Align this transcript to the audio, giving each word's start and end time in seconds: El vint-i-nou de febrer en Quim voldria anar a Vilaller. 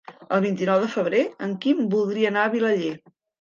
El 0.35 0.39
vint-i-nou 0.45 0.79
de 0.83 0.87
febrer 0.93 1.19
en 1.49 1.53
Quim 1.67 1.85
voldria 1.93 2.33
anar 2.35 2.47
a 2.47 2.53
Vilaller. 2.57 2.91